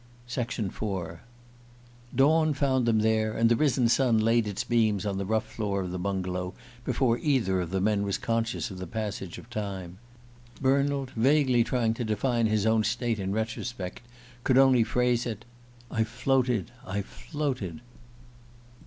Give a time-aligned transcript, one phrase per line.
[0.35, 0.81] IV
[2.15, 5.81] DAWN found them there, and the risen sun laid its beams on the rough floor
[5.81, 9.99] of the bungalow, before either of the men was conscious of the passage of time.
[10.59, 14.01] Bernald, vaguely trying to define his own state in retrospect,
[14.43, 15.45] could only phrase it:
[15.91, 16.71] "I floated...
[17.05, 17.81] floated.